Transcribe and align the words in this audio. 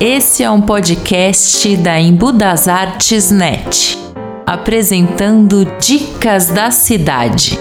Esse 0.00 0.44
é 0.44 0.50
um 0.50 0.60
podcast 0.60 1.76
da 1.78 2.00
Embu 2.00 2.30
das 2.30 2.68
Artes 2.68 3.32
Net, 3.32 3.98
apresentando 4.46 5.66
dicas 5.80 6.46
da 6.46 6.70
cidade. 6.70 7.58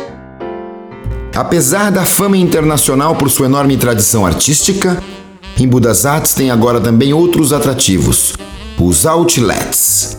Apesar 1.35 1.91
da 1.91 2.05
fama 2.05 2.37
internacional 2.37 3.15
por 3.15 3.31
sua 3.31 3.47
enorme 3.47 3.75
tradição 3.75 4.23
artística, 4.23 5.01
Embu 5.59 5.79
das 5.79 6.05
Artes 6.05 6.35
tem 6.35 6.51
agora 6.51 6.79
também 6.79 7.11
outros 7.11 7.51
atrativos, 7.51 8.35
os 8.79 9.07
outlets. 9.07 10.15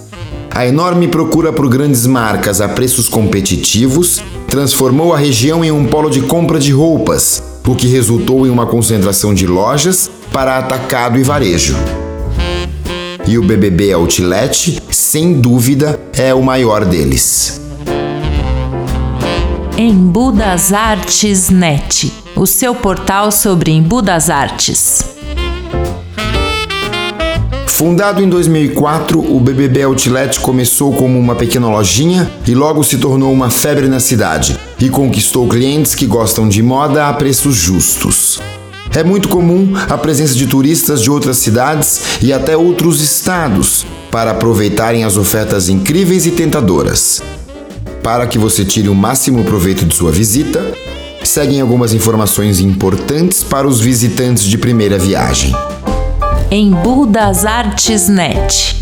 A 0.50 0.66
enorme 0.66 1.06
procura 1.06 1.52
por 1.52 1.68
grandes 1.68 2.04
marcas 2.04 2.60
a 2.60 2.68
preços 2.68 3.08
competitivos 3.08 4.20
transformou 4.48 5.14
a 5.14 5.18
região 5.18 5.64
em 5.64 5.70
um 5.70 5.86
polo 5.86 6.10
de 6.10 6.22
compra 6.22 6.58
de 6.58 6.72
roupas, 6.72 7.40
o 7.64 7.76
que 7.76 7.86
resultou 7.86 8.44
em 8.44 8.50
uma 8.50 8.66
concentração 8.66 9.32
de 9.32 9.46
lojas 9.46 10.10
para 10.32 10.58
atacado 10.58 11.16
e 11.16 11.22
varejo. 11.22 11.76
E 13.28 13.36
o 13.36 13.42
BBB 13.42 13.92
Outlet, 13.92 14.82
sem 14.90 15.38
dúvida, 15.38 16.00
é 16.16 16.32
o 16.32 16.42
maior 16.42 16.86
deles. 16.86 17.60
Embu 19.76 20.32
das 20.32 20.72
Artes 20.72 21.50
Net, 21.50 22.10
o 22.34 22.46
seu 22.46 22.74
portal 22.74 23.30
sobre 23.30 23.70
Embu 23.70 24.00
das 24.00 24.30
Artes. 24.30 25.04
Fundado 27.66 28.22
em 28.22 28.30
2004, 28.30 29.20
o 29.20 29.38
BBB 29.38 29.82
Outlet 29.82 30.40
começou 30.40 30.94
como 30.94 31.18
uma 31.18 31.34
pequena 31.34 31.68
lojinha 31.68 32.32
e 32.46 32.54
logo 32.54 32.82
se 32.82 32.96
tornou 32.96 33.30
uma 33.30 33.50
febre 33.50 33.88
na 33.88 34.00
cidade 34.00 34.58
e 34.80 34.88
conquistou 34.88 35.46
clientes 35.46 35.94
que 35.94 36.06
gostam 36.06 36.48
de 36.48 36.62
moda 36.62 37.06
a 37.06 37.12
preços 37.12 37.56
justos. 37.56 38.40
É 38.94 39.04
muito 39.04 39.28
comum 39.28 39.74
a 39.88 39.98
presença 39.98 40.34
de 40.34 40.46
turistas 40.46 41.02
de 41.02 41.10
outras 41.10 41.38
cidades 41.38 42.02
e 42.22 42.32
até 42.32 42.56
outros 42.56 43.00
estados 43.00 43.86
para 44.10 44.30
aproveitarem 44.30 45.04
as 45.04 45.16
ofertas 45.16 45.68
incríveis 45.68 46.26
e 46.26 46.30
tentadoras. 46.30 47.22
Para 48.02 48.26
que 48.26 48.38
você 48.38 48.64
tire 48.64 48.88
o 48.88 48.94
máximo 48.94 49.44
proveito 49.44 49.84
de 49.84 49.94
sua 49.94 50.10
visita, 50.10 50.64
seguem 51.22 51.60
algumas 51.60 51.92
informações 51.92 52.58
importantes 52.60 53.42
para 53.42 53.68
os 53.68 53.80
visitantes 53.80 54.44
de 54.44 54.56
primeira 54.56 54.98
viagem. 54.98 55.54
Embu 56.50 57.06
das 57.06 57.44
Artes 57.44 58.08
Net. 58.08 58.80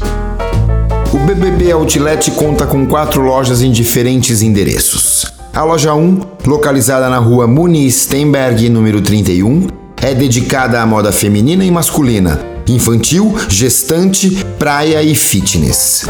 O 1.13 1.19
BBB 1.19 1.73
Outlet 1.73 2.31
conta 2.33 2.67
com 2.67 2.87
quatro 2.87 3.23
lojas 3.23 3.63
em 3.63 3.73
diferentes 3.73 4.43
endereços. 4.43 5.27
A 5.53 5.65
loja 5.65 5.95
1, 5.95 6.21
localizada 6.47 7.09
na 7.09 7.19
rua 7.19 7.47
Muni 7.47 7.91
Stenberg, 7.91 8.69
número 8.69 9.01
31, 9.01 9.67
é 10.07 10.15
dedicada 10.15 10.81
à 10.81 10.87
moda 10.87 11.11
feminina 11.11 11.65
e 11.65 11.71
masculina, 11.71 12.39
infantil, 12.69 13.35
gestante, 13.49 14.31
praia 14.57 15.03
e 15.03 15.17
fitness. 15.17 16.07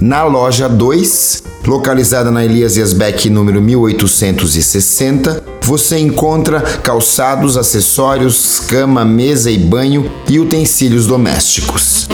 Na 0.00 0.24
loja 0.24 0.70
2, 0.70 1.42
localizada 1.66 2.30
na 2.30 2.42
Elias 2.42 2.78
Yasbeck 2.78 3.28
número 3.28 3.60
1860, 3.60 5.44
você 5.60 5.98
encontra 5.98 6.62
calçados, 6.62 7.58
acessórios, 7.58 8.58
cama, 8.60 9.04
mesa 9.04 9.50
e 9.50 9.58
banho 9.58 10.10
e 10.30 10.40
utensílios 10.40 11.06
domésticos. 11.06 12.08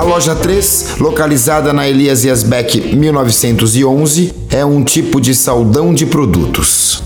A 0.00 0.02
loja 0.02 0.34
3, 0.34 0.94
localizada 0.98 1.74
na 1.74 1.86
Elias 1.86 2.24
Yasbeck 2.24 2.96
1911, 2.96 4.32
é 4.48 4.64
um 4.64 4.82
tipo 4.82 5.20
de 5.20 5.34
saldão 5.34 5.92
de 5.92 6.06
produtos. 6.06 7.02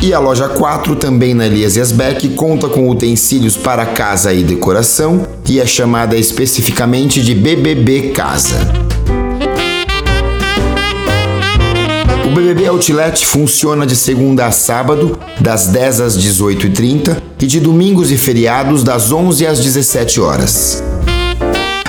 E 0.00 0.14
a 0.14 0.18
loja 0.18 0.48
4, 0.48 0.96
também 0.96 1.34
na 1.34 1.44
Elias 1.44 1.76
Yasbeck, 1.76 2.30
conta 2.30 2.66
com 2.66 2.88
utensílios 2.88 3.58
para 3.58 3.84
casa 3.84 4.32
e 4.32 4.42
decoração 4.42 5.26
e 5.46 5.60
é 5.60 5.66
chamada 5.66 6.16
especificamente 6.16 7.20
de 7.20 7.34
BBB 7.34 8.12
Casa. 8.12 8.56
O 12.28 12.30
BBB 12.30 12.66
Outlet 12.66 13.26
funciona 13.26 13.86
de 13.86 13.96
segunda 13.96 14.44
a 14.44 14.50
sábado, 14.50 15.18
das 15.40 15.68
10 15.68 16.00
às 16.02 16.18
18h30 16.18 17.16
e 17.40 17.46
de 17.46 17.58
domingos 17.58 18.12
e 18.12 18.18
feriados, 18.18 18.84
das 18.84 19.10
11 19.10 19.46
às 19.46 19.60
17 19.60 20.20
horas. 20.20 20.84